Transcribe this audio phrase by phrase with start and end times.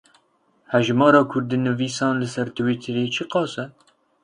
[0.71, 3.65] Hejmara kurdînivîsan li ser Twitterê çi qas e?